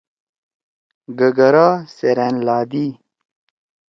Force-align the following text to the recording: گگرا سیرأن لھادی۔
گگرا 1.17 1.67
سیرأن 1.95 2.35
لھادی۔ 2.45 2.85